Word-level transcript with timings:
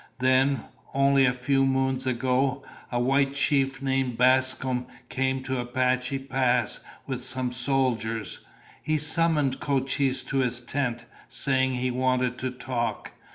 "Then, 0.17 0.63
only 0.95 1.27
a 1.27 1.31
few 1.31 1.63
moons 1.63 2.07
ago, 2.07 2.63
a 2.91 2.99
white 2.99 3.35
chief 3.35 3.83
named 3.83 4.17
Bascom 4.17 4.87
came 5.09 5.43
to 5.43 5.59
Apache 5.59 6.17
Pass 6.17 6.79
with 7.05 7.21
some 7.21 7.51
soldiers. 7.51 8.39
He 8.81 8.97
summoned 8.97 9.59
Cochise 9.59 10.23
to 10.23 10.37
his 10.37 10.59
tent, 10.59 11.05
saying 11.27 11.73
he 11.75 11.91
wanted 11.91 12.39
to 12.39 12.49
talk. 12.49 13.11